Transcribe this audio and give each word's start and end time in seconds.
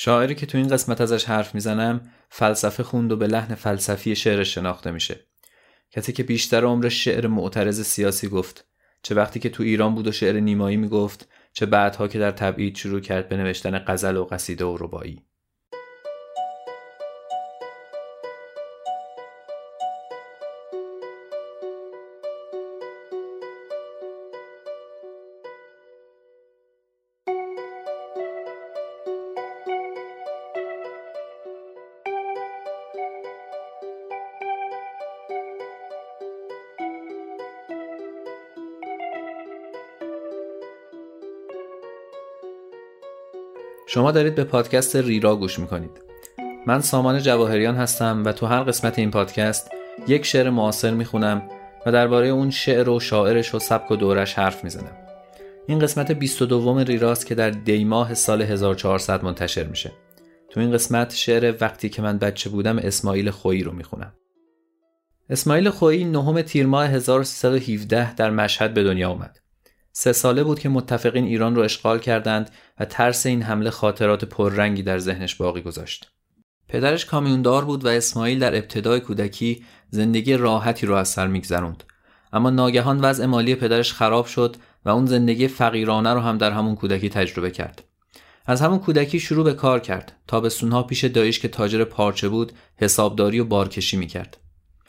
شاعری 0.00 0.34
که 0.34 0.46
تو 0.46 0.58
این 0.58 0.68
قسمت 0.68 1.00
ازش 1.00 1.24
حرف 1.24 1.54
می‌زنم 1.54 2.00
فلسفه 2.28 2.82
خوند 2.82 3.12
و 3.12 3.16
به 3.16 3.26
لحن 3.26 3.54
فلسفی 3.54 4.16
شعرش 4.16 4.54
شناخته 4.54 4.90
میشه. 4.90 5.20
کسی 5.90 6.12
که 6.12 6.22
بیشتر 6.22 6.64
عمرش 6.64 7.04
شعر 7.04 7.26
معترض 7.26 7.82
سیاسی 7.82 8.28
گفت 8.28 8.64
چه 9.02 9.14
وقتی 9.14 9.40
که 9.40 9.48
تو 9.48 9.62
ایران 9.62 9.94
بود 9.94 10.06
و 10.06 10.12
شعر 10.12 10.40
نیمایی 10.40 10.76
می‌گفت 10.76 11.28
چه 11.52 11.66
بعدها 11.66 12.08
که 12.08 12.18
در 12.18 12.30
تبعید 12.30 12.76
شروع 12.76 13.00
کرد 13.00 13.28
به 13.28 13.36
نوشتن 13.36 13.78
غزل 13.78 14.16
و 14.16 14.24
قصیده 14.24 14.64
و 14.64 14.76
ربایی 14.76 15.22
شما 43.90 44.12
دارید 44.12 44.34
به 44.34 44.44
پادکست 44.44 44.96
ریرا 44.96 45.36
گوش 45.36 45.58
می‌کنید. 45.58 45.90
من 46.66 46.80
سامان 46.80 47.18
جواهریان 47.18 47.76
هستم 47.76 48.22
و 48.24 48.32
تو 48.32 48.46
هر 48.46 48.62
قسمت 48.62 48.98
این 48.98 49.10
پادکست 49.10 49.70
یک 50.08 50.24
شعر 50.24 50.50
معاصر 50.50 50.90
می‌خونم 50.90 51.42
و 51.86 51.92
درباره 51.92 52.28
اون 52.28 52.50
شعر 52.50 52.88
و 52.88 53.00
شاعرش 53.00 53.54
و 53.54 53.58
سبک 53.58 53.90
و 53.90 53.96
دورش 53.96 54.34
حرف 54.34 54.64
می‌زنم. 54.64 54.96
این 55.66 55.78
قسمت 55.78 56.12
22 56.12 56.78
ریراست 56.78 57.26
که 57.26 57.34
در 57.34 57.50
دیماه 57.50 58.14
سال 58.14 58.42
1400 58.42 59.24
منتشر 59.24 59.64
میشه. 59.64 59.92
تو 60.50 60.60
این 60.60 60.72
قسمت 60.72 61.14
شعر 61.14 61.54
وقتی 61.60 61.88
که 61.88 62.02
من 62.02 62.18
بچه 62.18 62.50
بودم 62.50 62.78
اسماعیل 62.78 63.30
خویی 63.30 63.62
رو 63.62 63.72
می‌خونم. 63.72 64.12
اسماعیل 65.30 65.70
خویی 65.70 66.04
نهم 66.04 66.42
تیر 66.42 66.66
ماه 66.66 66.86
1317 66.86 68.14
در 68.14 68.30
مشهد 68.30 68.74
به 68.74 68.84
دنیا 68.84 69.10
اومد. 69.10 69.38
سه 70.00 70.12
ساله 70.12 70.44
بود 70.44 70.58
که 70.58 70.68
متفقین 70.68 71.24
ایران 71.24 71.54
رو 71.54 71.62
اشغال 71.62 71.98
کردند 71.98 72.50
و 72.80 72.84
ترس 72.84 73.26
این 73.26 73.42
حمله 73.42 73.70
خاطرات 73.70 74.24
پررنگی 74.24 74.82
در 74.82 74.98
ذهنش 74.98 75.34
باقی 75.34 75.62
گذاشت. 75.62 76.10
پدرش 76.68 77.04
کامیوندار 77.04 77.64
بود 77.64 77.84
و 77.84 77.88
اسماعیل 77.88 78.38
در 78.38 78.54
ابتدای 78.54 79.00
کودکی 79.00 79.64
زندگی 79.90 80.34
راحتی 80.34 80.86
رو 80.86 80.94
از 80.94 81.08
سر 81.08 81.26
میگذروند. 81.26 81.84
اما 82.32 82.50
ناگهان 82.50 83.00
وضع 83.00 83.26
مالی 83.26 83.54
پدرش 83.54 83.92
خراب 83.92 84.26
شد 84.26 84.56
و 84.84 84.88
اون 84.88 85.06
زندگی 85.06 85.48
فقیرانه 85.48 86.14
رو 86.14 86.20
هم 86.20 86.38
در 86.38 86.50
همون 86.50 86.74
کودکی 86.74 87.08
تجربه 87.08 87.50
کرد. 87.50 87.84
از 88.46 88.60
همون 88.60 88.78
کودکی 88.78 89.20
شروع 89.20 89.44
به 89.44 89.54
کار 89.54 89.80
کرد. 89.80 90.12
تا 90.26 90.40
به 90.40 90.48
سونها 90.48 90.82
پیش 90.82 91.04
دایش 91.04 91.38
که 91.38 91.48
تاجر 91.48 91.84
پارچه 91.84 92.28
بود، 92.28 92.52
حسابداری 92.76 93.40
و 93.40 93.44
بارکشی 93.44 93.96
می‌کرد. 93.96 94.36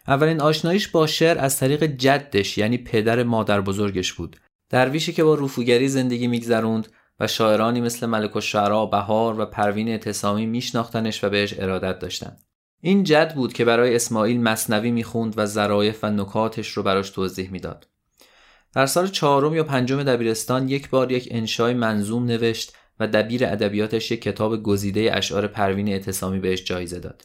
اولین 0.07 0.41
آشناییش 0.41 0.87
با 0.87 1.07
شعر 1.07 1.37
از 1.39 1.57
طریق 1.57 1.83
جدش 1.83 2.57
یعنی 2.57 2.77
پدر 2.77 3.23
مادر 3.23 3.61
بزرگش 3.61 4.13
بود 4.13 4.35
درویشی 4.69 5.13
که 5.13 5.23
با 5.23 5.35
رفوگری 5.35 5.87
زندگی 5.87 6.27
میگذروند 6.27 6.87
و 7.19 7.27
شاعرانی 7.27 7.81
مثل 7.81 8.05
ملک 8.05 8.35
و 8.35 8.87
بهار 8.87 9.39
و 9.39 9.45
پروین 9.45 9.87
اعتصامی 9.87 10.45
میشناختنش 10.45 11.23
و 11.23 11.29
بهش 11.29 11.59
ارادت 11.59 11.99
داشتند. 11.99 12.43
این 12.81 13.03
جد 13.03 13.33
بود 13.33 13.53
که 13.53 13.65
برای 13.65 13.95
اسماعیل 13.95 14.41
مصنوی 14.41 14.91
می‌خوند 14.91 15.33
و 15.37 15.45
ظرایف 15.45 16.03
و 16.03 16.09
نکاتش 16.09 16.67
رو 16.69 16.83
براش 16.83 17.09
توضیح 17.09 17.51
می‌داد. 17.51 17.87
در 18.73 18.85
سال 18.85 19.07
چهارم 19.07 19.55
یا 19.55 19.63
پنجم 19.63 20.03
دبیرستان 20.03 20.69
یک 20.69 20.89
بار 20.89 21.11
یک 21.11 21.27
انشای 21.31 21.73
منظوم 21.73 22.25
نوشت 22.25 22.73
و 22.99 23.07
دبیر 23.07 23.45
ادبیاتش 23.45 24.11
یک 24.11 24.21
کتاب 24.21 24.63
گزیده 24.63 25.17
اشعار 25.17 25.47
پروین 25.47 25.87
اعتصامی 25.87 26.39
بهش 26.39 26.63
جایزه 26.63 26.99
داد. 26.99 27.21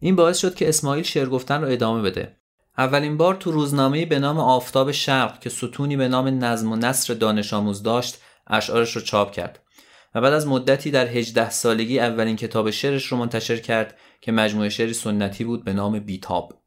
این 0.00 0.16
باعث 0.16 0.38
شد 0.38 0.54
که 0.54 0.68
اسماعیل 0.68 1.04
شعر 1.04 1.28
گفتن 1.28 1.62
رو 1.62 1.68
ادامه 1.68 2.02
بده 2.02 2.36
اولین 2.78 3.16
بار 3.16 3.34
تو 3.34 3.52
روزنامه 3.52 4.06
به 4.06 4.18
نام 4.18 4.38
آفتاب 4.38 4.92
شرق 4.92 5.40
که 5.40 5.50
ستونی 5.50 5.96
به 5.96 6.08
نام 6.08 6.44
نظم 6.44 6.72
و 6.72 6.76
نصر 6.76 7.14
دانش 7.14 7.52
آموز 7.52 7.82
داشت 7.82 8.18
اشعارش 8.46 8.96
رو 8.96 9.02
چاپ 9.02 9.32
کرد 9.32 9.62
و 10.14 10.20
بعد 10.20 10.32
از 10.32 10.46
مدتی 10.46 10.90
در 10.90 11.06
18 11.06 11.50
سالگی 11.50 12.00
اولین 12.00 12.36
کتاب 12.36 12.70
شعرش 12.70 13.06
رو 13.06 13.16
منتشر 13.18 13.56
کرد 13.56 13.98
که 14.20 14.32
مجموعه 14.32 14.68
شعری 14.68 14.94
سنتی 14.94 15.44
بود 15.44 15.64
به 15.64 15.72
نام 15.72 15.98
بیتاب. 15.98 16.62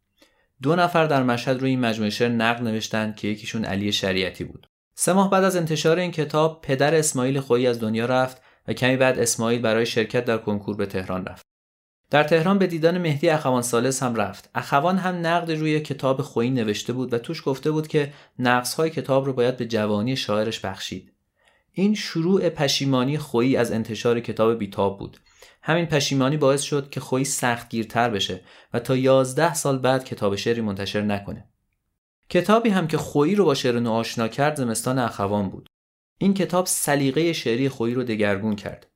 دو 0.62 0.76
نفر 0.76 1.06
در 1.06 1.24
مشهد 1.24 1.60
روی 1.60 1.70
این 1.70 1.80
مجموعه 1.80 2.10
شعر 2.10 2.30
نقد 2.30 2.64
نوشتند 2.64 3.16
که 3.16 3.28
یکیشون 3.28 3.66
علی 3.66 3.92
شریعتی 3.92 4.44
بود. 4.44 4.68
سه 4.96 5.14
ماه 5.14 5.30
بعد 5.30 5.44
از 5.44 5.56
انتشار 5.56 6.00
این 6.00 6.12
کتاب 6.12 6.62
پدر 6.62 6.96
اسماعیل 6.96 7.40
خویی 7.40 7.68
از 7.68 7.80
دنیا 7.80 8.06
رفت 8.06 8.42
و 8.68 8.74
کمی 8.74 8.98
بعد 8.98 9.20
اسماعیل 9.20 9.62
برای 9.62 9.86
شرکت 9.86 10.26
در 10.26 10.38
کنکور 10.38 10.76
به 10.76 10.86
تهران 10.86 11.26
رفت. 11.26 11.46
در 12.16 12.24
تهران 12.24 12.58
به 12.58 12.68
دیدن 12.68 12.98
مهدی 12.98 13.30
اخوان 13.30 13.62
سالس 13.62 14.04
هم 14.04 14.16
رفت. 14.16 14.50
اخوان 14.56 14.98
هم 14.98 15.16
نقد 15.16 15.52
روی 15.52 15.80
کتاب 15.80 16.22
خویی 16.22 16.50
نوشته 16.50 16.94
بود 16.94 17.14
و 17.14 17.18
توش 17.18 17.42
گفته 17.46 17.72
بود 17.72 17.88
که 17.88 18.14
های 18.78 18.90
کتاب 18.90 19.26
رو 19.26 19.34
باید 19.34 19.58
به 19.58 19.66
جوانی 19.66 20.16
شاعرش 20.16 20.60
بخشید. 20.60 21.14
این 21.72 21.96
شروع 21.96 22.50
پشیمانی 22.50 23.18
خویی 23.18 23.58
از 23.58 23.72
انتشار 23.72 24.20
کتاب 24.20 24.58
بیتاب 24.58 25.00
بود. 25.00 25.18
همین 25.62 25.86
پشیمانی 25.86 26.38
باعث 26.38 26.62
شد 26.62 26.90
که 26.90 27.00
خویی 27.00 27.26
سختگیرتر 27.26 28.10
بشه 28.10 28.42
و 28.74 28.80
تا 28.80 28.96
یازده 28.96 29.54
سال 29.54 29.80
بعد 29.80 30.04
کتاب 30.04 30.36
شعری 30.36 30.62
منتشر 30.62 31.02
نکنه. 31.02 31.50
کتابی 32.30 32.70
هم 32.70 32.88
که 32.88 32.98
خویی 32.98 33.36
رو 33.36 33.46
با 33.46 33.54
شعر 33.54 33.80
نو 33.80 33.92
آشنا 33.92 34.28
کرد 34.28 34.56
زمستان 34.56 35.00
اخوان 35.00 35.50
بود. 35.50 35.68
این 36.18 36.34
کتاب 36.34 36.66
سلیقه 36.66 37.34
شعری 37.34 37.70
خویی 37.70 37.94
رو 37.94 38.04
دگرگون 38.04 38.56
کرد. 38.56 38.88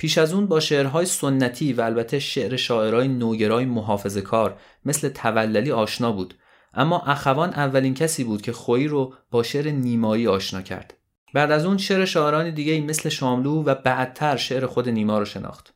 پیش 0.00 0.18
از 0.18 0.32
اون 0.32 0.46
با 0.46 0.60
شعرهای 0.60 1.06
سنتی 1.06 1.72
و 1.72 1.80
البته 1.80 2.18
شعر 2.18 2.56
شاعرای 2.56 3.08
نوگرای 3.08 3.64
محافظه 3.64 4.20
کار 4.20 4.56
مثل 4.84 5.08
توللی 5.08 5.72
آشنا 5.72 6.12
بود. 6.12 6.34
اما 6.74 7.00
اخوان 7.00 7.50
اولین 7.50 7.94
کسی 7.94 8.24
بود 8.24 8.42
که 8.42 8.52
خویی 8.52 8.88
رو 8.88 9.14
با 9.30 9.42
شعر 9.42 9.70
نیمایی 9.70 10.28
آشنا 10.28 10.62
کرد. 10.62 10.94
بعد 11.34 11.50
از 11.50 11.64
اون 11.64 11.78
شعر 11.78 12.04
شاعران 12.04 12.50
دیگه 12.50 12.80
مثل 12.80 13.08
شاملو 13.08 13.62
و 13.62 13.74
بعدتر 13.74 14.36
شعر 14.36 14.66
خود 14.66 14.88
نیما 14.88 15.18
رو 15.18 15.24
شناخت. 15.24 15.74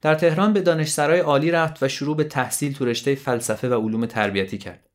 در 0.00 0.14
تهران 0.14 0.52
به 0.52 0.60
دانشسرای 0.60 1.20
عالی 1.20 1.50
رفت 1.50 1.82
و 1.82 1.88
شروع 1.88 2.16
به 2.16 2.24
تحصیل 2.24 2.74
تو 2.74 2.84
رشته 2.84 3.14
فلسفه 3.14 3.68
و 3.68 3.80
علوم 3.80 4.06
تربیتی 4.06 4.58
کرد. 4.58 4.88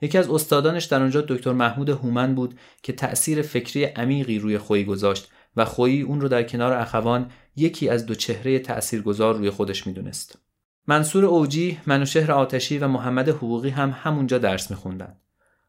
یکی 0.00 0.18
از 0.18 0.30
استادانش 0.30 0.84
در 0.84 1.02
آنجا 1.02 1.20
دکتر 1.20 1.52
محمود 1.52 1.88
هومن 1.88 2.34
بود 2.34 2.58
که 2.82 2.92
تأثیر 2.92 3.42
فکری 3.42 3.84
عمیقی 3.84 4.38
روی 4.38 4.58
خویی 4.58 4.84
گذاشت 4.84 5.28
و 5.56 5.64
خویی 5.64 6.02
اون 6.02 6.20
رو 6.20 6.28
در 6.28 6.42
کنار 6.42 6.72
اخوان 6.72 7.30
یکی 7.56 7.88
از 7.88 8.06
دو 8.06 8.14
چهره 8.14 8.58
تأثیرگذار 8.58 9.34
روی 9.34 9.50
خودش 9.50 9.86
می‌دونست. 9.86 10.38
منصور 10.86 11.24
اوجی، 11.24 11.80
منوشهر 11.86 12.32
آتشی 12.32 12.78
و 12.78 12.88
محمد 12.88 13.28
حقوقی 13.28 13.68
هم 13.68 13.94
همونجا 14.02 14.38
درس 14.38 14.70
میخوندن. 14.70 15.16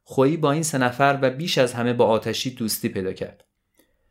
خویی 0.04 0.38
با 0.38 0.52
این 0.52 0.64
سه 0.64 0.78
نفر 0.78 1.20
و 1.22 1.30
بیش 1.30 1.58
از 1.58 1.74
همه 1.74 1.94
با 1.94 2.06
آتشی 2.06 2.50
دوستی 2.50 2.90
پیدا 2.90 3.14
کرد. 3.14 3.44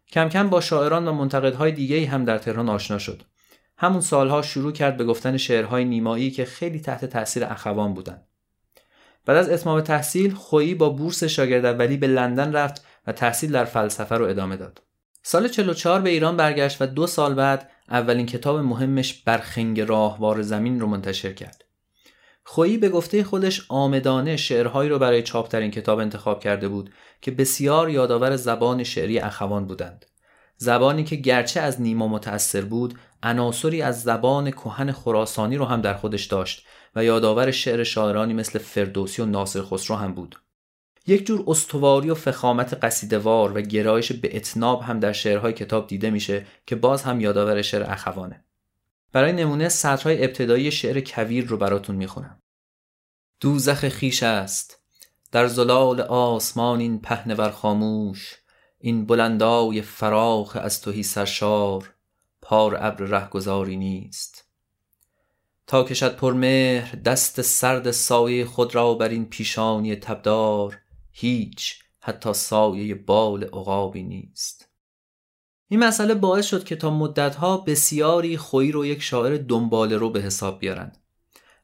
کم 0.09 0.29
کم 0.29 0.49
با 0.49 0.61
شاعران 0.61 1.09
و 1.09 1.13
منتقدهای 1.13 1.73
دیگه 1.73 2.07
هم 2.07 2.25
در 2.25 2.39
تهران 2.39 2.69
آشنا 2.69 2.99
شد. 2.99 3.23
همون 3.79 4.01
سالها 4.01 4.43
شروع 4.43 4.73
کرد 4.73 4.97
به 4.97 5.05
گفتن 5.05 5.37
شعرهای 5.37 5.85
نیمایی 5.85 6.31
که 6.31 6.45
خیلی 6.45 6.81
تحت 6.81 7.05
تاثیر 7.05 7.45
اخوان 7.45 7.95
بودند. 7.95 8.27
بعد 9.27 9.37
از 9.37 9.51
اتمام 9.51 9.81
تحصیل 9.81 10.35
خویی 10.35 10.75
با 10.75 10.89
بورس 10.89 11.25
شاگرد 11.25 11.65
اولی 11.65 11.97
به 11.97 12.07
لندن 12.07 12.53
رفت 12.53 12.85
و 13.07 13.13
تحصیل 13.13 13.53
در 13.53 13.65
فلسفه 13.65 14.15
رو 14.15 14.25
ادامه 14.25 14.57
داد. 14.57 14.86
سال 15.29 15.49
44 15.49 16.01
به 16.01 16.11
ایران 16.11 16.37
برگشت 16.37 16.83
و 16.83 16.87
دو 16.87 17.07
سال 17.07 17.35
بعد 17.35 17.71
اولین 17.91 18.27
کتاب 18.27 18.59
مهمش 18.59 19.23
برخنگ 19.23 19.81
راهوار 19.81 20.43
زمین 20.43 20.81
رو 20.81 20.87
منتشر 20.87 21.33
کرد. 21.33 21.65
خویی 22.45 22.79
به 22.79 22.89
گفته 22.89 23.25
خودش 23.25 23.67
آمدانه 23.69 24.37
شعرهایی 24.37 24.91
رو 24.91 24.99
برای 24.99 25.23
چاپترین 25.23 25.71
کتاب 25.71 25.99
انتخاب 25.99 26.41
کرده 26.41 26.69
بود 26.69 26.91
که 27.21 27.31
بسیار 27.31 27.91
یادآور 27.91 28.37
زبان 28.37 28.85
شعری 28.85 29.19
اخوان 29.19 29.67
بودند. 29.67 30.07
زبانی 30.57 31.05
که 31.05 31.17
گرچه 31.17 31.61
از 31.61 31.81
نیما 31.81 32.09
متأثر 32.09 32.63
بود 32.63 32.99
عناصری 33.23 33.83
از 33.83 34.03
زبان 34.03 34.51
کهن 34.51 34.93
خراسانی 34.93 35.57
رو 35.57 35.65
هم 35.65 35.81
در 35.81 35.95
خودش 35.95 36.25
داشت 36.25 36.67
و 36.97 37.05
یادآور 37.05 37.51
شعر 37.51 37.85
شاعرانی 37.85 38.35
مثل 38.35 38.59
فردوسی 38.59 39.23
و 39.23 39.27
ناصر 39.27 39.63
خسرو 39.63 39.97
هم 39.97 40.15
بود. 40.15 40.37
یک 41.07 41.27
جور 41.27 41.45
استواری 41.47 42.11
و 42.11 42.15
فخامت 42.15 42.85
قصیدوار 42.85 43.57
و 43.57 43.61
گرایش 43.61 44.13
به 44.13 44.37
اتناب 44.37 44.83
هم 44.83 45.01
در 45.01 45.13
شعرهای 45.13 45.53
کتاب 45.53 45.87
دیده 45.87 46.11
میشه 46.11 46.47
که 46.67 46.77
باز 46.77 47.03
هم 47.03 47.21
یادآور 47.21 47.63
شعر 47.63 47.91
اخوانه. 47.91 48.45
برای 49.13 49.33
نمونه 49.33 49.69
سطرهای 49.69 50.25
ابتدایی 50.25 50.71
شعر 50.71 51.01
کویر 51.01 51.47
رو 51.47 51.57
براتون 51.57 51.97
می‌خونم. 51.97 52.43
دوزخ 53.41 53.89
خیش 53.89 54.23
است. 54.23 54.81
در 55.33 55.47
زلال 55.47 56.01
آسمان 56.01 56.81
این 56.81 57.01
پهنه 57.01 57.51
خاموش 57.51 58.37
این 58.79 59.07
بلندای 59.07 59.83
فراخ 59.83 60.57
از 60.61 60.81
توهی 60.81 61.03
سرشار 61.03 61.95
پار 62.43 62.77
ابر 62.81 63.05
رهگذاری 63.05 63.77
نیست. 63.77 64.45
تا 65.67 65.85
کشد 65.85 66.17
پرمهر 66.17 66.95
دست 66.95 67.43
سرد 67.43 67.91
سایه 67.91 68.45
خود 68.45 68.75
را 68.75 68.95
بر 68.95 69.09
این 69.09 69.25
پیشانی 69.25 69.97
تبدار 69.97 70.79
هیچ 71.19 71.79
حتی 72.01 72.33
سایه 72.33 72.95
بال 72.95 73.45
عقابی 73.45 74.03
نیست 74.03 74.69
این 75.69 75.81
مسئله 75.81 76.15
باعث 76.15 76.47
شد 76.47 76.65
که 76.65 76.77
تا 76.77 76.91
مدتها 76.91 77.57
بسیاری 77.57 78.37
خویی 78.37 78.73
رو 78.73 78.87
یک 78.87 79.03
شاعر 79.03 79.37
دنبال 79.37 79.93
رو 79.93 80.11
به 80.11 80.21
حساب 80.21 80.59
بیارند. 80.59 80.99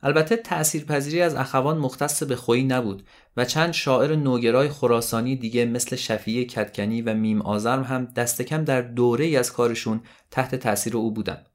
البته 0.03 0.37
تأثیرپذیری 0.37 1.23
از 1.23 1.35
اخوان 1.35 1.79
مختص 1.79 2.23
به 2.23 2.37
خویی 2.37 2.65
نبود 2.65 3.03
و 3.37 3.45
چند 3.45 3.73
شاعر 3.73 4.17
نوگرای 4.17 4.69
خراسانی 4.69 5.37
دیگه 5.37 5.65
مثل 5.65 5.97
شفیه 5.97 6.45
کتکنی 6.45 7.03
و 7.03 7.15
میم 7.15 7.43
آزرم 7.43 7.83
هم 7.83 8.05
دست 8.05 8.43
کم 8.43 8.65
در 8.65 8.83
دوره 8.83 9.25
ای 9.25 9.37
از 9.37 9.53
کارشون 9.53 10.01
تحت 10.31 10.55
تأثیر 10.55 10.97
او 10.97 11.11
بودند. 11.11 11.49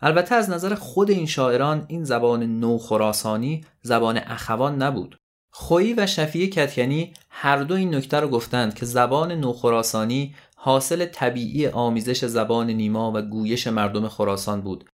البته 0.00 0.34
از 0.34 0.50
نظر 0.50 0.74
خود 0.74 1.10
این 1.10 1.26
شاعران 1.26 1.84
این 1.88 2.04
زبان 2.04 2.60
نو 2.60 2.78
خراسانی 2.78 3.64
زبان 3.82 4.18
اخوان 4.18 4.82
نبود. 4.82 5.21
خویی 5.54 5.94
و 5.94 6.06
شفیه 6.06 6.46
کتکنی 6.46 7.12
هر 7.30 7.56
دو 7.56 7.74
این 7.74 7.94
نکته 7.94 8.20
رو 8.20 8.28
گفتند 8.28 8.74
که 8.74 8.86
زبان 8.86 9.32
نو 9.32 9.52
خراسانی 9.52 10.34
حاصل 10.56 11.06
طبیعی 11.06 11.66
آمیزش 11.66 12.24
زبان 12.24 12.70
نیما 12.70 13.12
و 13.14 13.22
گویش 13.22 13.66
مردم 13.66 14.08
خراسان 14.08 14.60
بود 14.60 14.84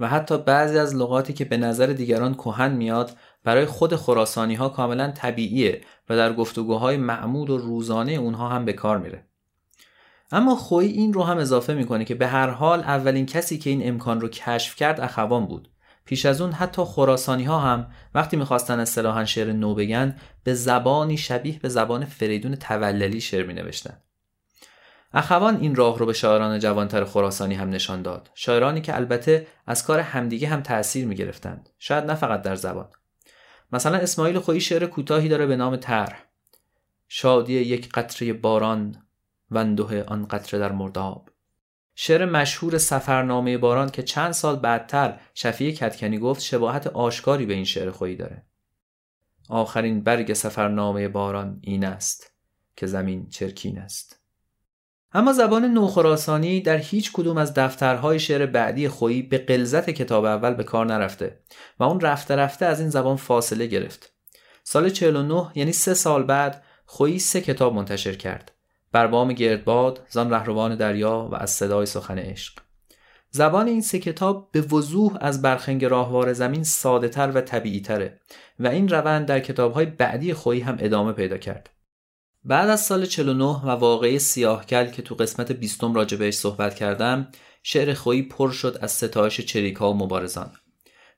و 0.00 0.08
حتی 0.08 0.38
بعضی 0.38 0.78
از 0.78 0.96
لغاتی 0.96 1.32
که 1.32 1.44
به 1.44 1.56
نظر 1.56 1.86
دیگران 1.86 2.34
کهن 2.34 2.72
میاد 2.72 3.16
برای 3.44 3.66
خود 3.66 3.96
خراسانی 3.96 4.54
ها 4.54 4.68
کاملا 4.68 5.10
طبیعیه 5.10 5.80
و 6.08 6.16
در 6.16 6.32
گفتگوهای 6.32 6.96
معمول 6.96 7.50
و 7.50 7.58
روزانه 7.58 8.12
اونها 8.12 8.48
هم 8.48 8.64
به 8.64 8.72
کار 8.72 8.98
میره. 8.98 9.26
اما 10.32 10.56
خوی 10.56 10.86
این 10.86 11.12
رو 11.12 11.22
هم 11.22 11.38
اضافه 11.38 11.74
می‌کنه 11.74 12.04
که 12.04 12.14
به 12.14 12.26
هر 12.26 12.50
حال 12.50 12.80
اولین 12.80 13.26
کسی 13.26 13.58
که 13.58 13.70
این 13.70 13.88
امکان 13.88 14.20
رو 14.20 14.28
کشف 14.28 14.76
کرد 14.76 15.00
اخوان 15.00 15.46
بود. 15.46 15.68
پیش 16.06 16.26
از 16.26 16.40
اون 16.40 16.52
حتی 16.52 16.82
خراسانی 16.84 17.44
ها 17.44 17.58
هم 17.58 17.86
وقتی 18.14 18.36
می‌خواستن 18.36 18.80
اصطلاحا 18.80 19.24
شعر 19.24 19.52
نو 19.52 19.74
بگن 19.74 20.16
به 20.44 20.54
زبانی 20.54 21.16
شبیه 21.16 21.58
به 21.58 21.68
زبان 21.68 22.04
فریدون 22.04 22.56
توللی 22.56 23.20
شعر 23.20 23.46
می 23.46 23.54
نوشتن. 23.54 23.96
اخوان 25.12 25.56
این 25.56 25.74
راه 25.74 25.98
رو 25.98 26.06
به 26.06 26.12
شاعران 26.12 26.58
جوانتر 26.58 27.04
خراسانی 27.04 27.54
هم 27.54 27.70
نشان 27.70 28.02
داد. 28.02 28.30
شاعرانی 28.34 28.80
که 28.80 28.96
البته 28.96 29.46
از 29.66 29.84
کار 29.84 30.00
همدیگه 30.00 30.48
هم 30.48 30.60
تأثیر 30.62 31.06
می 31.06 31.14
گرفتند 31.14 31.68
شاید 31.78 32.04
نه 32.04 32.14
فقط 32.14 32.42
در 32.42 32.54
زبان. 32.54 32.88
مثلا 33.72 33.98
اسماعیل 33.98 34.38
خویی 34.38 34.60
شعر 34.60 34.86
کوتاهی 34.86 35.28
داره 35.28 35.46
به 35.46 35.56
نام 35.56 35.76
طرح. 35.76 36.24
شادی 37.08 37.54
یک 37.54 37.88
قطره 37.88 38.32
باران 38.32 39.02
وندوه 39.50 40.04
آن 40.06 40.26
قطره 40.26 40.60
در 40.60 40.72
مرداب. 40.72 41.30
شعر 41.98 42.24
مشهور 42.24 42.78
سفرنامه 42.78 43.58
باران 43.58 43.90
که 43.90 44.02
چند 44.02 44.32
سال 44.32 44.56
بعدتر 44.56 45.20
شفیع 45.34 45.72
کتکنی 45.72 46.18
گفت 46.18 46.42
شباهت 46.42 46.86
آشکاری 46.86 47.46
به 47.46 47.54
این 47.54 47.64
شعر 47.64 47.90
خویی 47.90 48.16
داره 48.16 48.46
آخرین 49.48 50.02
برگ 50.02 50.32
سفرنامه 50.32 51.08
باران 51.08 51.58
این 51.62 51.84
است 51.84 52.32
که 52.76 52.86
زمین 52.86 53.28
چرکین 53.28 53.78
است 53.78 54.20
اما 55.12 55.32
زبان 55.32 55.64
نوخراسانی 55.64 56.60
در 56.60 56.76
هیچ 56.76 57.12
کدوم 57.12 57.38
از 57.38 57.54
دفترهای 57.54 58.18
شعر 58.18 58.46
بعدی 58.46 58.88
خویی 58.88 59.22
به 59.22 59.38
قلزت 59.38 59.90
کتاب 59.90 60.24
اول 60.24 60.54
به 60.54 60.64
کار 60.64 60.86
نرفته 60.86 61.40
و 61.78 61.84
اون 61.84 62.00
رفته 62.00 62.36
رفته 62.36 62.66
از 62.66 62.80
این 62.80 62.90
زبان 62.90 63.16
فاصله 63.16 63.66
گرفت. 63.66 64.12
سال 64.62 64.90
49 64.90 65.50
یعنی 65.54 65.72
سه 65.72 65.94
سال 65.94 66.22
بعد 66.22 66.62
خویی 66.84 67.18
سه 67.18 67.40
کتاب 67.40 67.74
منتشر 67.74 68.14
کرد. 68.14 68.55
بر 68.96 69.06
بام 69.06 69.32
گردباد، 69.32 70.06
زان 70.08 70.30
رهروان 70.30 70.76
دریا 70.76 71.28
و 71.32 71.34
از 71.34 71.50
صدای 71.50 71.86
سخن 71.86 72.18
عشق. 72.18 72.58
زبان 73.30 73.66
این 73.66 73.82
سه 73.82 73.98
کتاب 73.98 74.48
به 74.52 74.60
وضوح 74.60 75.16
از 75.20 75.42
برخنگ 75.42 75.84
راهوار 75.84 76.32
زمین 76.32 76.64
ساده 76.64 77.08
تر 77.08 77.32
و 77.34 77.40
طبیعی 77.40 77.80
تره 77.80 78.20
و 78.58 78.66
این 78.66 78.88
روند 78.88 79.26
در 79.26 79.40
کتابهای 79.40 79.86
بعدی 79.86 80.34
خویی 80.34 80.60
هم 80.60 80.76
ادامه 80.80 81.12
پیدا 81.12 81.38
کرد. 81.38 81.70
بعد 82.44 82.68
از 82.68 82.80
سال 82.80 83.06
49 83.06 83.44
و 83.44 83.68
واقعی 83.68 84.18
سیاهکل 84.18 84.86
که 84.86 85.02
تو 85.02 85.14
قسمت 85.14 85.52
بیستم 85.52 85.94
راجع 85.94 86.16
بهش 86.16 86.34
صحبت 86.34 86.74
کردم 86.74 87.28
شعر 87.62 87.94
خویی 87.94 88.22
پر 88.22 88.50
شد 88.50 88.78
از 88.80 88.92
ستایش 88.92 89.40
چریکا 89.40 89.92
و 89.92 89.96
مبارزان 89.96 90.52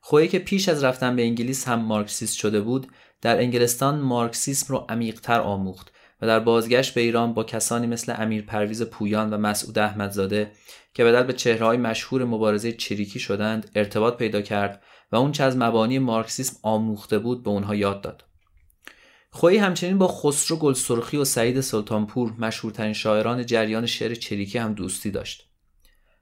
خویی 0.00 0.28
که 0.28 0.38
پیش 0.38 0.68
از 0.68 0.84
رفتن 0.84 1.16
به 1.16 1.22
انگلیس 1.22 1.68
هم 1.68 1.80
مارکسیست 1.80 2.36
شده 2.36 2.60
بود 2.60 2.86
در 3.22 3.38
انگلستان 3.38 4.00
مارکسیسم 4.00 4.74
رو 4.74 4.86
عمیقتر 4.88 5.40
آموخت 5.40 5.92
و 6.22 6.26
در 6.26 6.40
بازگشت 6.40 6.94
به 6.94 7.00
ایران 7.00 7.34
با 7.34 7.44
کسانی 7.44 7.86
مثل 7.86 8.14
امیر 8.18 8.42
پرویز 8.42 8.82
پویان 8.82 9.30
و 9.30 9.36
مسعود 9.36 9.78
احمدزاده 9.78 10.52
که 10.94 11.04
بدل 11.04 11.22
به 11.22 11.32
چهرههای 11.32 11.76
مشهور 11.76 12.24
مبارزه 12.24 12.72
چریکی 12.72 13.20
شدند 13.20 13.70
ارتباط 13.74 14.16
پیدا 14.16 14.40
کرد 14.40 14.82
و 15.12 15.16
اون 15.16 15.32
چه 15.32 15.44
از 15.44 15.56
مبانی 15.56 15.98
مارکسیسم 15.98 16.56
آموخته 16.62 17.18
بود 17.18 17.42
به 17.42 17.50
اونها 17.50 17.74
یاد 17.74 18.00
داد 18.00 18.24
خویی 19.30 19.58
همچنین 19.58 19.98
با 19.98 20.08
خسرو 20.08 20.56
گلسرخی 20.56 21.16
و 21.16 21.24
سعید 21.24 21.60
سلطانپور 21.60 22.32
مشهورترین 22.38 22.92
شاعران 22.92 23.46
جریان 23.46 23.86
شعر 23.86 24.14
چریکی 24.14 24.58
هم 24.58 24.74
دوستی 24.74 25.10
داشت. 25.10 25.48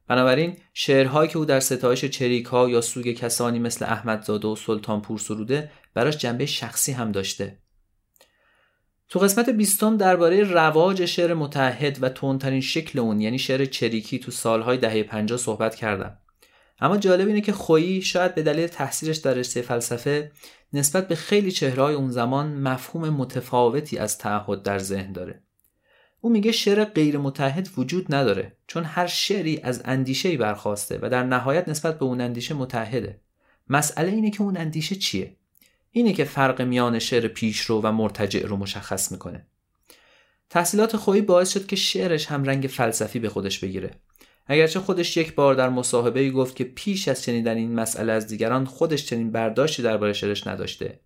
بنابراین 0.09 0.57
شعرهایی 0.75 1.31
که 1.31 1.39
او 1.39 1.45
در 1.45 1.61
ستایش 1.61 2.05
چریک 2.05 2.47
ها 2.47 2.69
یا 2.69 2.81
سوگ 2.81 3.13
کسانی 3.13 3.59
مثل 3.59 3.85
احمدزاده 3.85 4.49
و 4.49 4.57
سلطانپور 4.57 5.19
سروده 5.19 5.71
براش 5.95 6.17
جنبه 6.17 6.47
شخصی 6.47 6.93
هم 6.93 7.13
داشته. 7.13 7.59
تو 9.09 9.19
قسمت 9.19 9.51
بیستم 9.51 9.97
درباره 9.97 10.43
رواج 10.43 11.05
شعر 11.05 11.35
متحد 11.35 12.03
و 12.03 12.09
تندترین 12.09 12.61
شکل 12.61 12.99
اون 12.99 13.21
یعنی 13.21 13.39
شعر 13.39 13.65
چریکی 13.65 14.19
تو 14.19 14.31
سالهای 14.31 14.79
دهه 14.79 15.03
50 15.03 15.39
صحبت 15.39 15.75
کردم. 15.75 16.19
اما 16.81 16.97
جالب 16.97 17.29
اینه 17.29 17.41
که 17.41 17.53
خویی 17.53 18.03
شاید 18.03 18.35
به 18.35 18.43
دلیل 18.43 18.67
تحصیلش 18.67 19.17
در 19.17 19.35
رشته 19.35 19.63
فلسفه 19.63 20.33
نسبت 20.73 21.09
به 21.09 21.15
خیلی 21.15 21.53
چهرهای 21.53 21.95
اون 21.95 22.11
زمان 22.11 22.55
مفهوم 22.55 23.09
متفاوتی 23.09 23.99
از 23.99 24.19
تعهد 24.19 24.63
در 24.63 24.79
ذهن 24.79 25.13
داره. 25.13 25.43
او 26.21 26.31
میگه 26.31 26.53
شعر 26.53 26.85
غیر 26.85 27.19
متحد 27.19 27.69
وجود 27.77 28.15
نداره 28.15 28.57
چون 28.67 28.85
هر 28.85 29.07
شعری 29.07 29.61
از 29.63 29.83
اندیشه 29.85 30.37
برخواسته 30.37 30.99
و 31.03 31.11
در 31.11 31.23
نهایت 31.23 31.69
نسبت 31.69 31.99
به 31.99 32.05
اون 32.05 32.21
اندیشه 32.21 32.55
متحده. 32.55 33.21
مسئله 33.69 34.13
اینه 34.13 34.31
که 34.31 34.43
اون 34.43 34.57
اندیشه 34.57 34.95
چیه؟ 34.95 35.37
اینه 35.91 36.13
که 36.13 36.25
فرق 36.25 36.63
میان 36.63 36.99
شعر 36.99 37.29
پیشرو 37.29 37.81
و 37.81 37.93
مرتجع 37.93 38.47
رو 38.47 38.57
مشخص 38.57 39.13
می‌کنه. 39.13 39.47
تحصیلات 40.51 40.97
خویی 40.97 41.23
باعث 41.23 41.53
شد 41.53 41.67
که 41.67 41.77
شعرش 41.77 42.27
هم 42.27 42.45
رنگ 42.45 42.67
فلسفی 42.67 43.19
به 43.19 43.29
خودش 43.29 43.59
بگیره. 43.59 43.91
اگرچه 44.47 44.81
خودش 44.81 45.17
یک 45.17 45.35
بار 45.35 45.55
در 45.55 45.69
مصاحبه 45.69 46.31
گفت 46.31 46.57
که 46.57 46.65
پیش 46.65 47.09
از 47.09 47.25
شنیدن 47.25 47.57
این 47.57 47.75
مسئله 47.75 48.13
از 48.13 48.27
دیگران 48.27 48.65
خودش 48.65 49.07
چنین 49.07 49.33
برداشتی 49.33 49.83
درباره 49.83 50.13
شعرش 50.13 50.47
نداشته. 50.47 51.01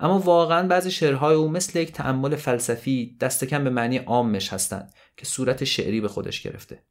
اما 0.00 0.18
واقعا 0.18 0.68
بعضی 0.68 0.90
شعرهای 0.90 1.34
او 1.34 1.50
مثل 1.50 1.78
یک 1.78 1.92
تعمل 1.92 2.36
فلسفی 2.36 3.16
دست 3.20 3.44
کم 3.44 3.64
به 3.64 3.70
معنی 3.70 3.96
عامش 3.96 4.52
هستند 4.52 4.94
که 5.16 5.26
صورت 5.26 5.64
شعری 5.64 6.00
به 6.00 6.08
خودش 6.08 6.42
گرفته. 6.42 6.82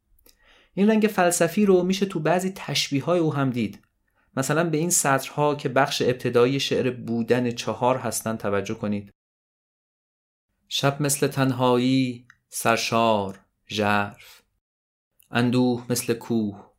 این 0.74 0.90
رنگ 0.90 1.06
فلسفی 1.06 1.66
رو 1.66 1.82
میشه 1.82 2.06
تو 2.06 2.20
بعضی 2.20 2.52
تشبیه 2.56 3.04
های 3.04 3.18
او 3.18 3.34
هم 3.34 3.50
دید. 3.50 3.78
مثلا 4.38 4.70
به 4.70 4.76
این 4.76 4.90
سطرها 4.90 5.54
که 5.54 5.68
بخش 5.68 6.02
ابتدایی 6.02 6.60
شعر 6.60 6.90
بودن 6.90 7.50
چهار 7.50 7.98
هستند 7.98 8.38
توجه 8.38 8.74
کنید. 8.74 9.10
شب 10.68 11.02
مثل 11.02 11.26
تنهایی 11.26 12.26
سرشار 12.48 13.40
ژرف. 13.68 14.42
اندوه 15.30 15.86
مثل 15.90 16.14
کوه 16.14 16.70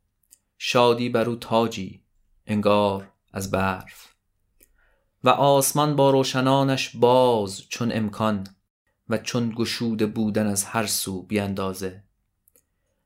شادی 0.58 1.08
بر 1.08 1.28
او 1.28 1.36
تاجی 1.36 2.02
انگار 2.46 3.12
از 3.32 3.50
برف. 3.50 4.14
و 5.24 5.28
آسمان 5.28 5.96
با 5.96 6.10
روشنانش 6.10 6.96
باز 6.96 7.68
چون 7.68 7.92
امکان 7.92 8.46
و 9.08 9.18
چون 9.18 9.52
گشوده 9.56 10.06
بودن 10.06 10.46
از 10.46 10.64
هر 10.64 10.86
سو 10.86 11.22
بیاندازه 11.22 12.02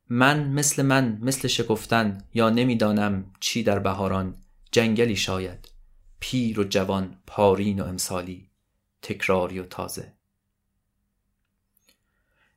من 0.08 0.48
مثل 0.48 0.82
من 0.82 1.18
مثل 1.22 1.48
شکفتن 1.48 2.24
یا 2.34 2.50
نمی‌دانم 2.50 3.32
چی 3.40 3.62
در 3.62 3.78
بهاران. 3.78 4.43
جنگلی 4.74 5.16
شاید 5.16 5.68
پیر 6.20 6.60
و 6.60 6.64
جوان 6.64 7.18
پارین 7.26 7.80
و 7.80 7.84
امسالی 7.84 8.50
تکراری 9.02 9.58
و 9.58 9.64
تازه 9.64 10.12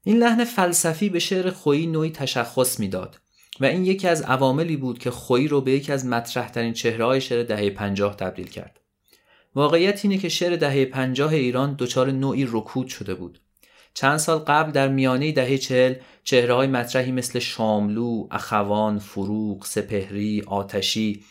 این 0.04 0.18
لحن 0.18 0.46
فلسفی 0.46 1.10
به 1.10 1.20
شعر 1.20 1.50
خویی 1.52 1.88
نوعی 1.88 2.12
تشخص 2.12 2.80
می‌داد 2.80 3.20
و 3.60 3.66
این 3.66 3.86
یکی 3.86 4.08
از 4.08 4.22
عواملی 4.22 4.78
بود 4.78 5.00
که 5.00 5.12
خویی 5.12 5.48
رو 5.48 5.62
به 5.62 5.72
یکی 5.72 5.92
از 5.92 6.06
مطرحترین 6.06 6.74
چهرههای 6.74 7.22
شعر 7.22 7.44
دهه 7.44 7.70
پنجاه 7.70 8.16
تبدیل 8.16 8.48
کرد. 8.48 8.80
واقعیت 9.56 10.06
اینه 10.06 10.18
که 10.18 10.30
شعر 10.30 10.56
دهه 10.56 10.86
پنجاه 10.86 11.34
ایران 11.34 11.76
دچار 11.80 12.12
نوعی 12.12 12.48
رکود 12.52 12.88
شده 12.88 13.16
بود. 13.16 13.42
چند 13.94 14.18
سال 14.18 14.40
قبل 14.40 14.72
در 14.72 14.88
میانه 14.88 15.32
دهه 15.32 15.58
چهل 15.58 15.96
چهرههای 16.24 16.68
مطرحی 16.68 17.12
مثل 17.12 17.40
شاملو، 17.40 18.28
اخوان، 18.32 19.00
فروغ، 19.00 19.66
سپهری، 19.66 20.44
آتشی 20.48 21.24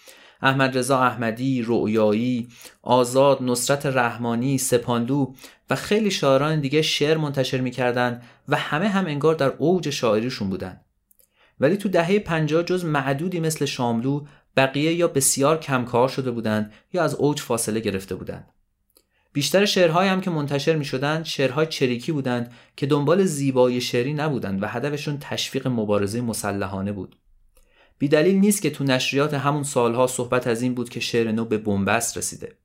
احمد 0.42 0.78
رضا 0.78 1.00
احمدی، 1.00 1.62
رؤیایی، 1.62 2.48
آزاد، 2.82 3.42
نصرت 3.42 3.86
رحمانی، 3.86 4.58
سپاندو 4.58 5.34
و 5.70 5.74
خیلی 5.76 6.10
شاعران 6.10 6.60
دیگه 6.60 6.82
شعر 6.82 7.16
منتشر 7.16 7.60
می‌کردن 7.60 8.22
و 8.48 8.56
همه 8.56 8.88
هم 8.88 9.06
انگار 9.06 9.34
در 9.34 9.52
اوج 9.58 9.90
شاعریشون 9.90 10.50
بودن. 10.50 10.80
ولی 11.60 11.76
تو 11.76 11.88
دهه 11.88 12.18
50 12.18 12.62
جز 12.62 12.84
معدودی 12.84 13.40
مثل 13.40 13.64
شاملو 13.64 14.24
بقیه 14.56 14.94
یا 14.94 15.08
بسیار 15.08 15.60
کمکار 15.60 16.08
شده 16.08 16.30
بودند 16.30 16.72
یا 16.92 17.02
از 17.02 17.14
اوج 17.14 17.40
فاصله 17.40 17.80
گرفته 17.80 18.14
بودند. 18.14 18.52
بیشتر 19.32 19.64
شعرهایی 19.64 20.10
هم 20.10 20.20
که 20.20 20.30
منتشر 20.30 20.76
می 20.76 20.84
شدند 20.84 21.24
شعرهای 21.24 21.66
چریکی 21.66 22.12
بودند 22.12 22.52
که 22.76 22.86
دنبال 22.86 23.24
زیبایی 23.24 23.80
شعری 23.80 24.14
نبودند 24.14 24.62
و 24.62 24.66
هدفشون 24.66 25.18
تشویق 25.20 25.68
مبارزه 25.68 26.20
مسلحانه 26.20 26.92
بود. 26.92 27.16
بیدلیل 27.98 28.36
نیست 28.36 28.62
که 28.62 28.70
تو 28.70 28.84
نشریات 28.84 29.34
همون 29.34 29.62
سالها 29.62 30.06
صحبت 30.06 30.46
از 30.46 30.62
این 30.62 30.74
بود 30.74 30.88
که 30.88 31.00
شعر 31.00 31.32
نو 31.32 31.44
به 31.44 31.58
بنبست 31.58 32.18
رسیده. 32.18 32.58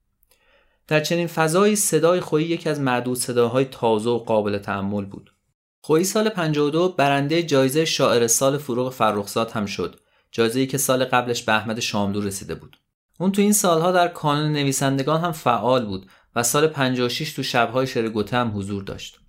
در 0.88 1.00
چنین 1.00 1.28
فضایی 1.28 1.76
صدای 1.76 2.20
خویی 2.20 2.48
یکی 2.48 2.70
از 2.70 2.80
معدود 2.80 3.18
صداهای 3.18 3.66
تازه 3.66 4.10
و 4.10 4.18
قابل 4.18 4.58
تحمل 4.58 5.06
بود. 5.06 5.34
خویی 5.82 6.04
سال 6.04 6.30
52 6.30 6.90
برنده 6.90 7.44
جایزه 7.44 7.86
شاعر 7.86 8.28
سال 8.28 8.58
فروغ 8.58 8.94
فرخزاد 8.94 9.52
هم 9.52 9.66
شد. 9.66 10.00
جایزه‌ای 10.32 10.68
که 10.68 10.78
سال 10.78 11.06
قبلش 11.06 11.44
به 11.44 11.54
احمد 11.54 11.80
شاملو 11.80 12.22
رسیده 12.22 12.56
بود. 12.56 12.78
اون 13.20 13.32
تو 13.32 13.42
این 13.42 13.54
سالها 13.54 13.92
در 13.92 14.08
کانون 14.08 14.52
نویسندگان 14.52 15.22
هم 15.22 15.32
فعال 15.32 15.86
بود 15.86 16.06
و 16.36 16.44
سال 16.44 16.68
56 16.68 17.34
تو 17.34 17.44
شبهای 17.44 17.88
شعر 17.88 18.10
گوته 18.10 18.38
هم 18.38 18.58
حضور 18.58 18.84
داشت. 18.84 19.20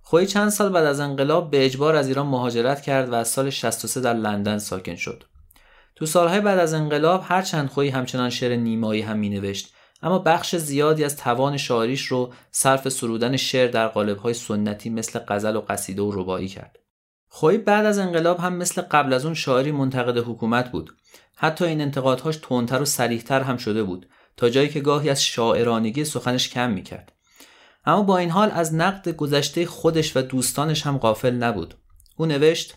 خویی 0.00 0.26
چند 0.26 0.48
سال 0.48 0.72
بعد 0.72 0.84
از 0.84 1.00
انقلاب 1.00 1.50
به 1.50 1.64
اجبار 1.64 1.96
از 1.96 2.08
ایران 2.08 2.26
مهاجرت 2.26 2.82
کرد 2.82 3.08
و 3.08 3.14
از 3.14 3.28
سال 3.28 3.50
63 3.50 4.00
در 4.00 4.14
لندن 4.14 4.58
ساکن 4.58 4.94
شد. 4.96 5.24
تو 6.00 6.06
سالهای 6.06 6.40
بعد 6.40 6.58
از 6.58 6.74
انقلاب 6.74 7.24
هرچند 7.24 7.68
خویی 7.68 7.90
همچنان 7.90 8.30
شعر 8.30 8.56
نیمایی 8.56 9.02
هم 9.02 9.18
مینوشت 9.18 9.74
اما 10.02 10.18
بخش 10.18 10.56
زیادی 10.56 11.04
از 11.04 11.16
توان 11.16 11.56
شاعریش 11.56 12.06
رو 12.06 12.32
صرف 12.50 12.88
سرودن 12.88 13.36
شعر 13.36 13.68
در 13.68 13.88
قالب‌های 13.88 14.34
سنتی 14.34 14.90
مثل 14.90 15.18
غزل 15.28 15.56
و 15.56 15.60
قصیده 15.60 16.02
و 16.02 16.10
ربایی 16.12 16.48
کرد. 16.48 16.78
خویی 17.28 17.58
بعد 17.58 17.86
از 17.86 17.98
انقلاب 17.98 18.38
هم 18.38 18.56
مثل 18.56 18.82
قبل 18.82 19.12
از 19.12 19.24
اون 19.24 19.34
شاعری 19.34 19.72
منتقد 19.72 20.18
حکومت 20.18 20.72
بود. 20.72 20.90
حتی 21.36 21.64
این 21.64 21.80
انتقادهاش 21.80 22.36
تندتر 22.36 22.82
و 22.82 22.84
سریحتر 22.84 23.40
هم 23.40 23.56
شده 23.56 23.82
بود 23.82 24.06
تا 24.36 24.48
جایی 24.48 24.68
که 24.68 24.80
گاهی 24.80 25.10
از 25.10 25.24
شاعرانگی 25.24 26.04
سخنش 26.04 26.48
کم 26.48 26.70
می‌کرد. 26.70 27.12
اما 27.84 28.02
با 28.02 28.18
این 28.18 28.30
حال 28.30 28.50
از 28.50 28.74
نقد 28.74 29.08
گذشته 29.08 29.66
خودش 29.66 30.16
و 30.16 30.22
دوستانش 30.22 30.86
هم 30.86 30.98
غافل 30.98 31.34
نبود. 31.34 31.74
او 32.16 32.26
نوشت 32.26 32.74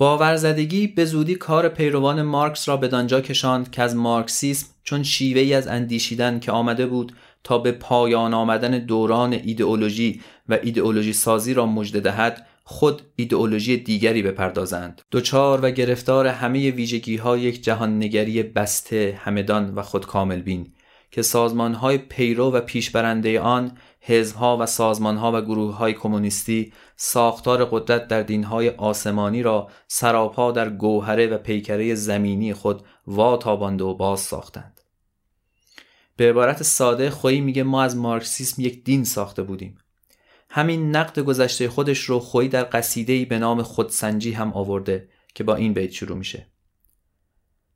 باورزدگی 0.00 0.86
به 0.86 1.04
زودی 1.04 1.34
کار 1.34 1.68
پیروان 1.68 2.22
مارکس 2.22 2.68
را 2.68 2.76
بدانجا 2.76 3.20
کشاند 3.20 3.70
که 3.70 3.82
از 3.82 3.96
مارکسیسم 3.96 4.66
چون 4.84 5.02
شیوه 5.02 5.40
ای 5.40 5.54
از 5.54 5.66
اندیشیدن 5.66 6.40
که 6.40 6.52
آمده 6.52 6.86
بود 6.86 7.12
تا 7.44 7.58
به 7.58 7.72
پایان 7.72 8.34
آمدن 8.34 8.78
دوران 8.78 9.32
ایدئولوژی 9.32 10.20
و 10.48 10.58
ایدئولوژی 10.62 11.12
سازی 11.12 11.54
را 11.54 11.66
مژده 11.66 12.00
دهد 12.00 12.46
خود 12.64 13.02
ایدئولوژی 13.16 13.76
دیگری 13.76 14.22
بپردازند. 14.22 15.02
دوچار 15.10 15.60
و 15.62 15.70
گرفتار 15.70 16.26
همه 16.26 16.70
ویژگی 16.70 17.16
ها 17.16 17.36
یک 17.36 17.64
جهان 17.64 17.96
نگری 17.96 18.42
بسته 18.42 19.20
همدان 19.24 19.74
و 19.74 19.82
خود 19.82 20.06
کامل 20.06 20.40
بین 20.42 20.72
که 21.10 21.22
سازمان 21.22 21.74
های 21.74 21.98
پیرو 21.98 22.50
و 22.50 22.60
پیشبرنده 22.60 23.40
آن 23.40 23.72
حزبها 24.00 24.56
و 24.60 24.66
سازمانها 24.66 25.32
و 25.32 25.40
گروه 25.40 25.74
های 25.74 25.92
کمونیستی 25.92 26.72
ساختار 26.96 27.64
قدرت 27.64 28.08
در 28.08 28.22
دینهای 28.22 28.70
آسمانی 28.70 29.42
را 29.42 29.68
سراپا 29.88 30.52
در 30.52 30.70
گوهره 30.70 31.26
و 31.26 31.38
پیکره 31.38 31.94
زمینی 31.94 32.54
خود 32.54 32.82
واتابانده 33.06 33.84
و 33.84 33.94
باز 33.94 34.20
ساختند. 34.20 34.80
به 36.16 36.30
عبارت 36.30 36.62
ساده 36.62 37.10
خویی 37.10 37.40
میگه 37.40 37.62
ما 37.62 37.82
از 37.82 37.96
مارکسیسم 37.96 38.62
یک 38.62 38.84
دین 38.84 39.04
ساخته 39.04 39.42
بودیم. 39.42 39.78
همین 40.50 40.96
نقد 40.96 41.18
گذشته 41.18 41.68
خودش 41.68 42.00
رو 42.00 42.18
خویی 42.18 42.48
در 42.48 42.68
قصیده 42.72 43.24
به 43.24 43.38
نام 43.38 43.62
خودسنجی 43.62 44.32
هم 44.32 44.52
آورده 44.52 45.08
که 45.34 45.44
با 45.44 45.54
این 45.54 45.72
بیت 45.72 45.90
شروع 45.90 46.18
میشه. 46.18 46.46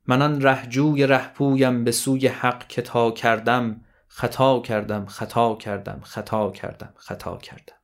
من 0.06 0.22
آن 0.22 0.42
رهجوی 0.42 1.06
رهپویم 1.06 1.84
به 1.84 1.92
سوی 1.92 2.26
حق 2.26 2.68
که 2.68 2.82
تا 2.82 3.10
کردم 3.10 3.83
خطا 4.16 4.60
کردم 4.60 5.06
خطا 5.06 5.54
کردم 5.54 6.00
خطا 6.04 6.50
کردم 6.50 6.94
خطا 6.96 7.36
کردم. 7.36 7.76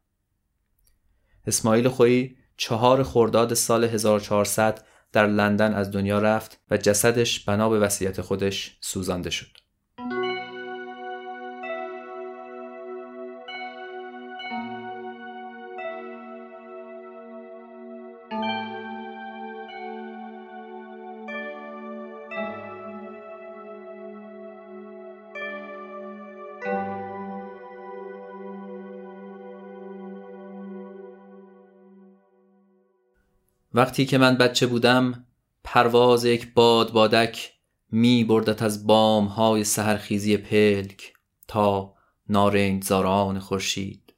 اسماعیل 1.46 1.88
خویی 1.88 2.36
چهار 2.56 3.02
خرداد 3.02 3.54
سال 3.54 3.84
1400 3.84 4.84
در 5.12 5.26
لندن 5.26 5.74
از 5.74 5.90
دنیا 5.90 6.18
رفت 6.18 6.60
و 6.70 6.76
جسدش 6.76 7.44
بنا 7.44 7.68
به 7.68 7.78
وصیت 7.78 8.20
خودش 8.20 8.78
سوزانده 8.80 9.30
شد. 9.30 9.59
وقتی 33.80 34.06
که 34.06 34.18
من 34.18 34.36
بچه 34.36 34.66
بودم 34.66 35.24
پرواز 35.64 36.24
یک 36.24 36.54
باد 36.54 36.92
بادک 36.92 37.52
می 37.90 38.24
بردت 38.24 38.62
از 38.62 38.86
بام 38.86 39.26
های 39.26 39.64
سهرخیزی 39.64 40.36
پلک 40.36 41.12
تا 41.48 41.94
نارنج 42.28 42.84
زاران 42.84 43.38
خورشید. 43.38 44.14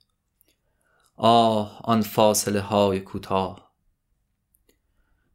آه 1.17 1.81
آن 1.85 2.01
فاصله 2.01 2.61
های 2.61 3.01
کوتاه. 3.01 3.73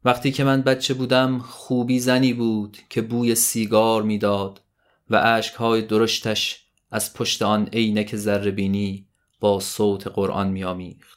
وقتی 0.06 0.32
که 0.32 0.44
من 0.44 0.62
بچه 0.62 0.94
بودم 0.94 1.40
خوبی 1.40 2.00
زنی 2.00 2.34
بود 2.34 2.78
که 2.90 3.02
بوی 3.02 3.36
سیگار 3.36 4.04
می‌داد 4.04 4.62
و 5.10 5.42
های 5.58 5.82
درشتش 5.82 6.66
از 6.92 7.14
پشت 7.14 7.42
آن 7.42 7.68
عینک 7.74 8.16
ذره 8.16 9.06
با 9.40 9.60
صوت 9.60 10.08
قرآن 10.08 10.48
میآمیخت. 10.48 11.17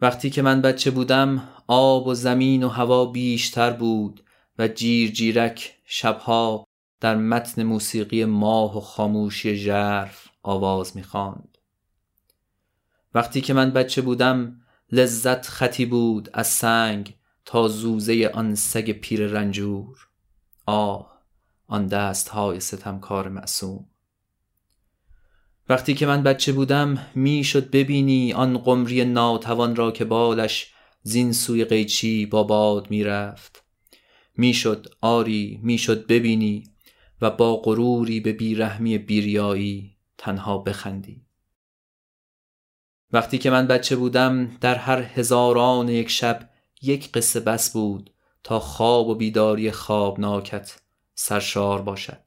وقتی 0.00 0.30
که 0.30 0.42
من 0.42 0.62
بچه 0.62 0.90
بودم 0.90 1.48
آب 1.66 2.06
و 2.06 2.14
زمین 2.14 2.62
و 2.62 2.68
هوا 2.68 3.06
بیشتر 3.06 3.70
بود 3.70 4.24
و 4.58 4.68
جیر 4.68 5.10
جیرک 5.10 5.74
شبها 5.84 6.66
در 7.00 7.16
متن 7.16 7.62
موسیقی 7.62 8.24
ماه 8.24 8.76
و 8.76 8.80
خاموشی 8.80 9.56
ژرف 9.56 10.28
آواز 10.42 10.96
می‌خواند. 10.96 11.58
وقتی 13.14 13.40
که 13.40 13.54
من 13.54 13.70
بچه 13.70 14.02
بودم 14.02 14.60
لذت 14.92 15.46
خطی 15.46 15.86
بود 15.86 16.30
از 16.32 16.46
سنگ 16.46 17.16
تا 17.44 17.68
زوزه 17.68 18.30
آن 18.34 18.54
سگ 18.54 18.90
پیر 18.90 19.26
رنجور 19.26 20.08
آه 20.66 21.20
آن 21.66 21.86
دست 21.86 22.28
های 22.28 22.60
ستمکار 22.60 23.28
معصوم 23.28 23.86
وقتی 25.68 25.94
که 25.94 26.06
من 26.06 26.22
بچه 26.22 26.52
بودم 26.52 27.06
می‌شد 27.14 27.70
ببینی 27.70 28.32
آن 28.32 28.58
قمری 28.58 29.04
ناتوان 29.04 29.76
را 29.76 29.90
که 29.90 30.04
بالش 30.04 30.72
زین 31.02 31.32
سوی 31.32 31.64
قیچی 31.64 32.26
با 32.26 32.42
باد 32.42 32.90
می‌رفت. 32.90 33.64
می‌شد 34.36 34.86
آری 35.00 35.60
می‌شد 35.62 36.06
ببینی 36.06 36.64
و 37.20 37.30
با 37.30 37.56
غروری 37.56 38.20
به 38.20 38.32
بیرحمی 38.32 38.98
بیریایی 38.98 39.96
تنها 40.18 40.58
بخندی. 40.58 41.26
وقتی 43.12 43.38
که 43.38 43.50
من 43.50 43.66
بچه 43.66 43.96
بودم 43.96 44.56
در 44.60 44.74
هر 44.74 45.02
هزاران 45.02 45.88
یک 45.88 46.10
شب 46.10 46.50
یک 46.82 47.12
قصه 47.12 47.40
بس 47.40 47.72
بود 47.72 48.10
تا 48.42 48.60
خواب 48.60 49.08
و 49.08 49.14
بیداری 49.14 49.70
خوابناکت 49.70 50.80
سرشار 51.14 51.82
باشد. 51.82 52.23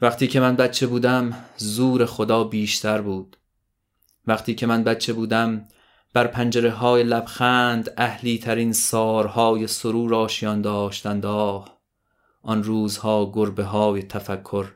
وقتی 0.00 0.26
که 0.26 0.40
من 0.40 0.56
بچه 0.56 0.86
بودم 0.86 1.44
زور 1.56 2.06
خدا 2.06 2.44
بیشتر 2.44 3.00
بود. 3.00 3.36
وقتی 4.26 4.54
که 4.54 4.66
من 4.66 4.84
بچه 4.84 5.12
بودم 5.12 5.68
بر 6.12 6.26
پنجره 6.26 6.70
های 6.70 7.02
لبخند 7.02 7.94
اهلی 7.96 8.38
ترین 8.38 8.72
سارهای 8.72 9.66
سرور 9.66 10.14
آشیان 10.14 10.62
داشتند 10.62 11.26
آه 11.26 11.78
آن 12.42 12.62
روزها 12.62 13.32
گربه 13.34 13.64
های 13.64 14.02
تفکر 14.02 14.74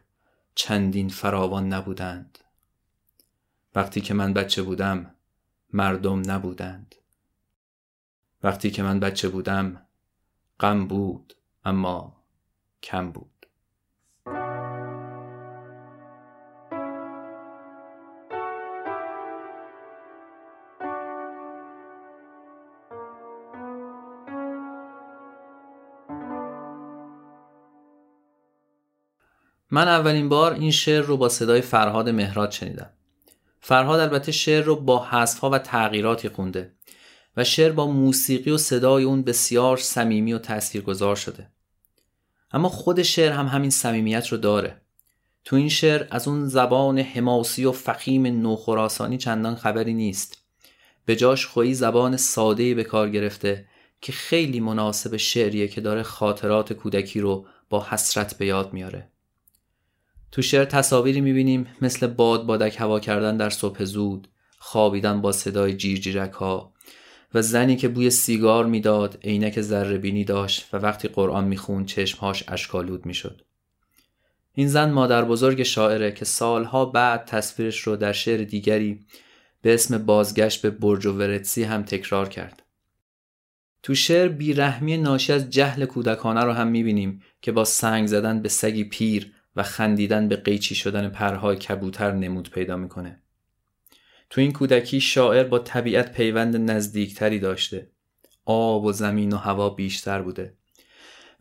چندین 0.55 1.09
فراوان 1.09 1.69
نبودند. 1.73 2.39
وقتی 3.75 4.01
که 4.01 4.15
من 4.15 4.33
بچه 4.33 4.63
بودم 4.63 5.15
مردم 5.73 6.31
نبودند. 6.31 6.95
وقتی 8.43 8.71
که 8.71 8.83
من 8.83 9.01
بچه 9.01 9.29
بودم 9.29 9.87
غم 10.61 10.87
بود 10.87 11.35
اما 11.65 12.17
کم 12.83 13.13
بود. 13.13 13.30
من 29.71 29.89
اولین 29.89 30.29
بار 30.29 30.53
این 30.53 30.71
شعر 30.71 31.03
رو 31.03 31.17
با 31.17 31.29
صدای 31.29 31.61
فرهاد 31.61 32.09
مهراد 32.09 32.51
شنیدم. 32.51 32.91
فرهاد 33.61 34.01
البته 34.01 34.33
شعر 34.33 34.65
رو 34.65 34.77
با 34.77 35.05
حذفها 35.05 35.51
و 35.51 35.59
تغییراتی 35.59 36.29
خونده 36.29 36.73
و 37.37 37.45
شعر 37.45 37.73
با 37.73 37.87
موسیقی 37.87 38.51
و 38.51 38.59
صدای 38.59 39.05
اون 39.05 39.23
بسیار 39.23 39.77
صمیمی 39.77 40.33
و 40.33 40.39
تاثیرگذار 40.39 41.17
شده. 41.17 41.51
اما 42.53 42.69
خود 42.69 43.03
شعر 43.03 43.33
هم 43.33 43.47
همین 43.47 43.71
صمیمیت 43.71 44.29
رو 44.29 44.39
داره. 44.39 44.81
تو 45.45 45.57
این 45.57 45.69
شعر 45.69 46.07
از 46.11 46.29
اون 46.29 46.49
زبان 46.49 46.99
حماسی 46.99 47.65
و 47.65 47.73
فخیم 47.73 48.27
نوخراسانی 48.27 49.19
چندان 49.19 49.55
خبری 49.55 49.95
نیست. 49.95 50.39
به 51.05 51.17
جاش 51.17 51.47
خویی 51.47 51.75
زبان 51.75 52.17
ساده 52.17 52.75
به 52.75 52.85
کار 52.85 53.11
گرفته 53.11 53.67
که 54.01 54.13
خیلی 54.13 54.61
مناسب 54.61 55.17
شعریه 55.17 55.69
که 55.69 55.81
داره 55.81 56.03
خاطرات 56.03 56.73
کودکی 56.73 57.21
رو 57.21 57.47
با 57.71 57.87
حسرت 57.91 58.39
به 58.39 58.47
یاد 58.47 58.73
میاره. 58.73 59.09
تو 60.33 60.43
شعر 60.43 60.65
تصاویری 60.65 61.21
می‌بینیم 61.21 61.67
مثل 61.83 62.07
باد 62.07 62.47
بادک 62.47 62.81
هوا 62.81 63.01
کردن 63.01 63.37
در 63.37 63.51
صبح 63.51 63.85
زود 63.85 64.29
خوابیدن 64.59 65.21
با 65.21 65.33
صدای 65.33 65.75
جیرجیرک 65.75 66.33
ها 66.33 66.73
و 67.35 67.43
زنی 67.43 67.77
که 67.77 67.89
بوی 67.89 68.11
سیگار 68.11 68.67
می‌داد 68.67 69.19
عینک 69.25 69.61
ذره 69.61 69.99
بینی 69.99 70.25
داشت 70.25 70.69
و 70.73 70.77
وقتی 70.77 71.09
قرآن 71.09 71.45
می‌خوند 71.45 71.87
چشمهاش 71.87 72.45
اشکالود 72.49 73.07
می‌شد 73.07 73.43
این 74.53 74.69
زن 74.69 74.91
مادر 74.91 75.25
بزرگ 75.25 75.63
شاعره 75.63 76.13
که 76.13 76.25
سالها 76.25 76.85
بعد 76.85 77.25
تصویرش 77.25 77.81
رو 77.81 77.97
در 77.97 78.13
شعر 78.13 78.45
دیگری 78.45 79.01
به 79.63 79.75
اسم 79.75 79.99
بازگشت 79.99 80.63
به 80.63 80.71
برج 80.71 81.07
و 81.07 81.13
ورتسی 81.13 81.63
هم 81.63 81.83
تکرار 81.83 82.29
کرد. 82.29 82.63
تو 83.83 83.95
شعر 83.95 84.29
بیرحمی 84.29 84.97
ناشی 84.97 85.33
از 85.33 85.51
جهل 85.51 85.85
کودکانه 85.85 86.45
رو 86.45 86.53
هم 86.53 86.69
می‌بینیم 86.69 87.23
که 87.43 87.53
با 87.53 87.65
سنگ 87.65 88.07
زدن 88.07 88.43
به 88.43 88.49
سگی 88.49 88.85
پیر 88.85 89.33
و 89.57 89.63
خندیدن 89.63 90.29
به 90.29 90.37
قیچی 90.37 90.75
شدن 90.75 91.09
پرهای 91.09 91.57
کبوتر 91.57 92.13
نمود 92.13 92.51
پیدا 92.51 92.77
می‌کنه. 92.77 93.23
تو 94.31 94.41
این 94.41 94.53
کودکی 94.53 95.01
شاعر 95.01 95.45
با 95.45 95.59
طبیعت 95.59 96.13
پیوند 96.13 96.71
نزدیکتری 96.71 97.39
داشته. 97.39 97.91
آب 98.45 98.85
و 98.85 98.93
زمین 98.93 99.33
و 99.33 99.37
هوا 99.37 99.71
بیشتر 99.71 100.23
بوده. 100.23 100.57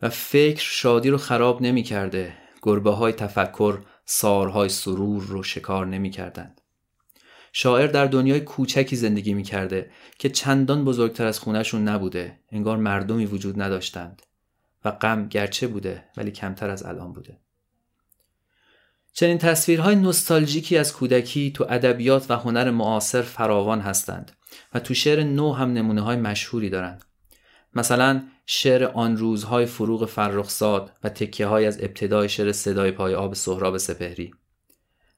و 0.02 0.08
فکر 0.08 0.62
شادی 0.62 1.10
رو 1.10 1.18
خراب 1.18 1.62
نمی 1.62 1.82
کرده. 1.82 2.32
گربه 2.62 2.90
های 2.90 3.12
تفکر 3.12 3.78
سارهای 4.04 4.68
سرور 4.68 5.22
رو 5.22 5.42
شکار 5.42 5.86
نمی 5.86 6.10
کردند. 6.10 6.60
شاعر 7.52 7.86
در 7.86 8.06
دنیای 8.06 8.40
کوچکی 8.40 8.96
زندگی 8.96 9.34
می 9.34 9.42
کرده 9.42 9.90
که 10.18 10.28
چندان 10.28 10.84
بزرگتر 10.84 11.26
از 11.26 11.38
خونشون 11.38 11.88
نبوده 11.88 12.40
انگار 12.52 12.76
مردمی 12.76 13.26
وجود 13.26 13.62
نداشتند 13.62 14.22
و 14.84 14.90
غم 14.90 15.28
گرچه 15.28 15.66
بوده 15.66 16.04
ولی 16.16 16.30
کمتر 16.30 16.70
از 16.70 16.82
الان 16.82 17.12
بوده 17.12 17.38
چنین 19.12 19.38
تصویرهای 19.38 19.94
نوستالژیکی 19.94 20.76
از 20.76 20.92
کودکی 20.92 21.50
تو 21.50 21.66
ادبیات 21.68 22.30
و 22.30 22.36
هنر 22.36 22.70
معاصر 22.70 23.22
فراوان 23.22 23.80
هستند 23.80 24.32
و 24.74 24.80
تو 24.80 24.94
شعر 24.94 25.22
نو 25.22 25.52
هم 25.52 25.72
نمونه 25.72 26.00
های 26.00 26.16
مشهوری 26.16 26.70
دارند. 26.70 27.04
مثلا 27.74 28.22
شعر 28.46 28.84
آن 28.84 29.16
روزهای 29.16 29.66
فروغ 29.66 30.08
فرخزاد 30.08 30.92
و 31.04 31.08
تکیه 31.08 31.46
های 31.46 31.66
از 31.66 31.78
ابتدای 31.80 32.28
شعر 32.28 32.52
صدای 32.52 32.90
پای 32.90 33.14
آب 33.14 33.34
سهراب 33.34 33.78
سپهری. 33.78 34.34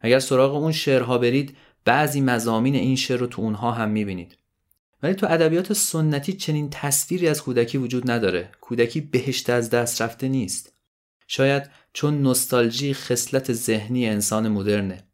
اگر 0.01 0.19
سراغ 0.19 0.55
اون 0.55 0.73
شعرها 0.73 1.19
برید 1.19 1.57
بعضی 1.85 2.21
مزامین 2.21 2.75
این 2.75 2.97
شعر 2.97 3.19
رو 3.19 3.27
تو 3.27 3.43
اونها 3.43 3.73
هم 3.73 3.91
می‌بینید. 3.91 4.37
ولی 5.03 5.15
تو 5.15 5.27
ادبیات 5.27 5.73
سنتی 5.73 6.33
چنین 6.33 6.71
تصویری 6.71 7.29
از 7.29 7.43
کودکی 7.43 7.79
وجود 7.79 8.11
نداره. 8.11 8.51
کودکی 8.61 9.01
بهشت 9.01 9.51
از 9.51 9.71
دست 9.71 10.03
رفته 10.03 10.29
نیست. 10.29 10.73
شاید 11.27 11.71
چون 11.93 12.23
نوستالژی 12.23 12.95
خصلت 12.95 13.53
ذهنی 13.53 14.09
انسان 14.09 14.49
مدرنه. 14.49 15.05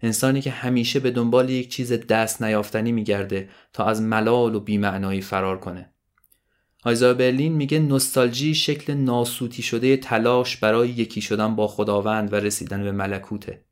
انسانی 0.00 0.40
که 0.40 0.50
همیشه 0.50 1.00
به 1.00 1.10
دنبال 1.10 1.50
یک 1.50 1.70
چیز 1.70 1.92
دست 1.92 2.42
نیافتنی 2.42 2.92
میگرده 2.92 3.48
تا 3.72 3.84
از 3.84 4.02
ملال 4.02 4.54
و 4.54 4.60
بیمعنایی 4.60 5.20
فرار 5.20 5.58
کنه. 5.58 5.92
آیزا 6.84 7.14
برلین 7.14 7.52
میگه 7.52 7.78
نوستالژی 7.78 8.54
شکل 8.54 8.94
ناسوتی 8.94 9.62
شده 9.62 9.96
تلاش 9.96 10.56
برای 10.56 10.88
یکی 10.88 11.20
شدن 11.20 11.56
با 11.56 11.66
خداوند 11.66 12.32
و 12.32 12.36
رسیدن 12.36 12.82
به 12.82 12.92
ملکوته. 12.92 13.64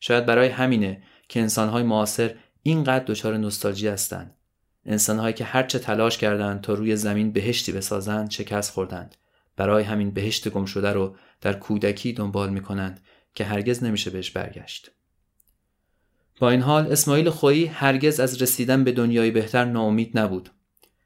شاید 0.00 0.26
برای 0.26 0.48
همینه 0.48 1.02
که 1.28 1.40
انسانهای 1.40 1.82
معاصر 1.82 2.34
اینقدر 2.62 3.04
دچار 3.04 3.36
نوستالژی 3.36 3.88
هستند. 3.88 4.34
انسانهایی 4.86 5.34
که 5.34 5.44
هرچه 5.44 5.78
تلاش 5.78 6.18
کردند 6.18 6.60
تا 6.60 6.74
روی 6.74 6.96
زمین 6.96 7.32
بهشتی 7.32 7.72
بسازند 7.72 8.30
شکست 8.30 8.72
خوردند. 8.72 9.14
برای 9.56 9.84
همین 9.84 10.10
بهشت 10.10 10.48
گم 10.48 10.64
شده 10.64 10.92
رو 10.92 11.16
در 11.44 11.52
کودکی 11.52 12.12
دنبال 12.12 12.50
می‌کنند 12.50 13.00
که 13.34 13.44
هرگز 13.44 13.84
نمیشه 13.84 14.10
بهش 14.10 14.30
برگشت. 14.30 14.90
با 16.40 16.50
این 16.50 16.60
حال 16.60 16.92
اسماعیل 16.92 17.30
خویی 17.30 17.66
هرگز 17.66 18.20
از 18.20 18.42
رسیدن 18.42 18.84
به 18.84 18.92
دنیای 18.92 19.30
بهتر 19.30 19.64
ناامید 19.64 20.18
نبود. 20.18 20.50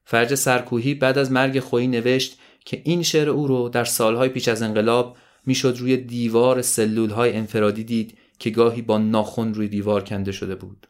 فرج 0.05 0.35
سرکوهی 0.35 0.95
بعد 0.95 1.19
از 1.19 1.33
مرگ 1.33 1.61
خویی 1.61 1.87
نوشت 1.87 2.39
که 2.65 2.83
این 2.85 3.03
شعر 3.03 3.29
او 3.29 3.47
رو 3.47 3.69
در 3.69 3.85
سالهای 3.85 4.29
پیش 4.29 4.49
از 4.49 4.63
انقلاب 4.63 5.17
می‌شد 5.47 5.77
روی 5.79 5.97
دیوار 5.97 6.63
سلول 6.63 7.11
های 7.11 7.37
انفرادی 7.37 7.85
دید 7.85 8.19
که 8.39 8.51
گاهی 8.51 8.83
با 8.83 8.99
ناخن 8.99 9.55
روی 9.55 9.69
دیوار 9.69 10.05
کنده 10.05 10.33
شده 10.33 10.55
بود. 10.55 10.89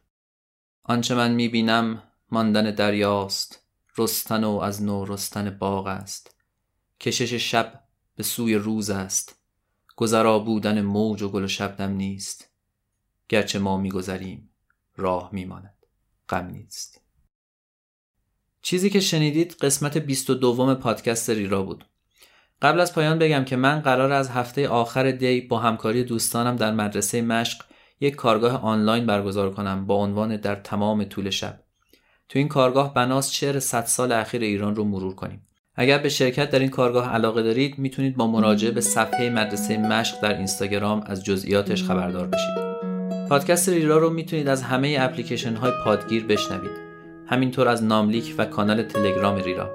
آنچه 0.82 1.14
من 1.14 1.34
می‌بینم 1.34 2.02
ماندن 2.30 2.70
دریاست 2.70 3.62
رستن 3.98 4.44
و 4.44 4.50
از 4.50 4.82
نو 4.82 5.04
رستن 5.04 5.50
باغ 5.50 5.86
است. 5.86 6.34
کشش 7.00 7.32
شب 7.32 7.82
به 8.16 8.22
سوی 8.22 8.54
روز 8.54 8.90
است. 8.90 9.37
گذرا 9.98 10.38
بودن 10.38 10.80
موج 10.80 11.22
و 11.22 11.28
گل 11.28 11.44
و 11.44 11.48
شبنم 11.48 11.90
نیست 11.90 12.50
گرچه 13.28 13.58
ما 13.58 13.76
میگذریم 13.76 14.50
راه 14.96 15.30
میماند 15.32 15.74
غم 16.28 16.46
نیست 16.46 17.00
چیزی 18.62 18.90
که 18.90 19.00
شنیدید 19.00 19.56
قسمت 19.60 19.98
22 19.98 20.74
پادکست 20.74 21.30
ریرا 21.30 21.62
بود 21.62 21.84
قبل 22.62 22.80
از 22.80 22.94
پایان 22.94 23.18
بگم 23.18 23.44
که 23.44 23.56
من 23.56 23.80
قرار 23.80 24.12
از 24.12 24.30
هفته 24.30 24.68
آخر 24.68 25.10
دی 25.10 25.40
با 25.40 25.58
همکاری 25.58 26.04
دوستانم 26.04 26.56
در 26.56 26.74
مدرسه 26.74 27.22
مشق 27.22 27.64
یک 28.00 28.14
کارگاه 28.14 28.62
آنلاین 28.62 29.06
برگزار 29.06 29.54
کنم 29.54 29.86
با 29.86 29.94
عنوان 29.94 30.36
در 30.36 30.54
تمام 30.54 31.04
طول 31.04 31.30
شب. 31.30 31.60
تو 32.28 32.38
این 32.38 32.48
کارگاه 32.48 32.94
بناس 32.94 33.30
شعر 33.30 33.58
100 33.58 33.84
سال 33.84 34.12
اخیر 34.12 34.42
ایران 34.42 34.76
رو 34.76 34.84
مرور 34.84 35.14
کنیم. 35.14 35.47
اگر 35.80 35.98
به 35.98 36.08
شرکت 36.08 36.50
در 36.50 36.58
این 36.58 36.68
کارگاه 36.68 37.14
علاقه 37.14 37.42
دارید 37.42 37.78
می‌تونید 37.78 38.16
با 38.16 38.26
مراجعه 38.26 38.70
به 38.70 38.80
صفحه 38.80 39.30
مدرسه 39.30 39.78
مشق 39.78 40.20
در 40.20 40.36
اینستاگرام 40.36 41.02
از 41.06 41.24
جزئیاتش 41.24 41.82
خبردار 41.82 42.26
بشید. 42.26 42.78
پادکست 43.28 43.68
ریرا 43.68 43.98
رو 43.98 44.10
می‌تونید 44.10 44.48
از 44.48 44.62
همه 44.62 44.96
اپلیکیشن 45.00 45.54
های 45.54 45.72
پادگیر 45.84 46.24
بشنوید. 46.24 46.70
همینطور 47.26 47.68
از 47.68 47.84
ناملیک 47.84 48.34
و 48.38 48.44
کانال 48.44 48.82
تلگرام 48.82 49.36
ریرا. 49.36 49.70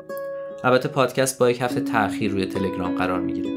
البته 0.64 0.90
پادکست 0.90 1.40
با 1.40 1.50
یک 1.50 1.62
هفته 1.62 1.82
تأخیر 1.82 2.32
روی 2.32 2.46
تلگرام 2.46 2.96
قرار 2.96 3.20
می‌گیره 3.20 3.50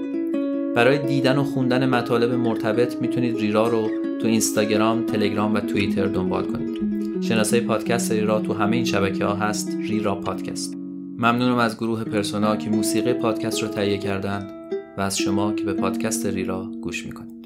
برای 0.74 0.98
دیدن 0.98 1.38
و 1.38 1.44
خوندن 1.44 1.88
مطالب 1.88 2.32
مرتبط 2.32 2.96
می‌تونید 3.00 3.36
ریرا 3.36 3.68
رو 3.68 3.90
تو 4.20 4.26
اینستاگرام، 4.26 5.06
تلگرام 5.06 5.54
و 5.54 5.60
توییتر 5.60 6.06
دنبال 6.06 6.44
کنید. 6.44 6.76
شناسه 7.22 7.60
پادکست 7.60 8.12
ریرا 8.12 8.40
تو 8.40 8.54
همه 8.54 8.76
این 8.76 8.84
شبکه 8.84 9.24
ها 9.24 9.34
هست 9.34 9.76
ریرا 9.80 10.14
پادکست. 10.14 10.85
ممنونم 11.18 11.58
از 11.58 11.76
گروه 11.76 12.04
پرسونا 12.04 12.56
که 12.56 12.70
موسیقی 12.70 13.12
پادکست 13.12 13.62
رو 13.62 13.68
تهیه 13.68 13.98
کردند 13.98 14.50
و 14.98 15.00
از 15.00 15.18
شما 15.18 15.52
که 15.52 15.64
به 15.64 15.72
پادکست 15.72 16.26
ریرا 16.26 16.70
گوش 16.82 17.06
می‌کنید. 17.06 17.36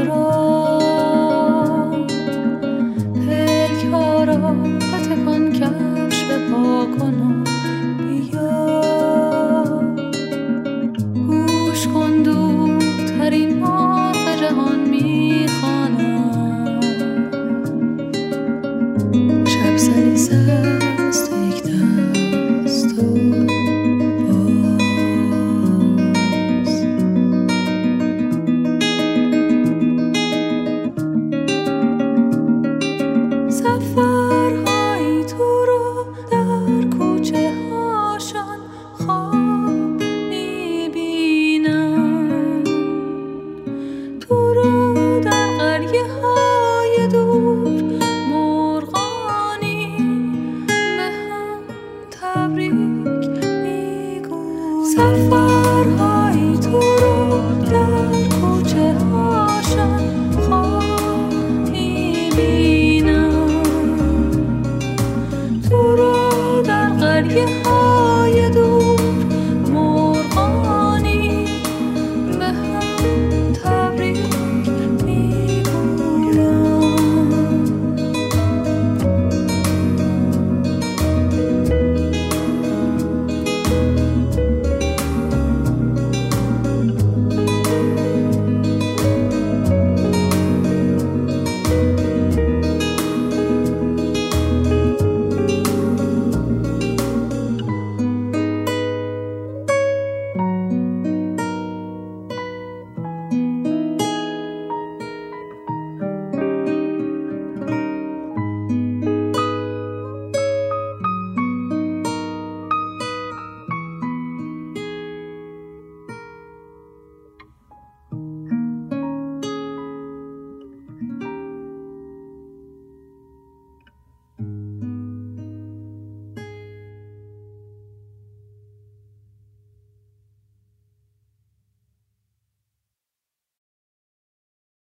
myself 0.00 0.39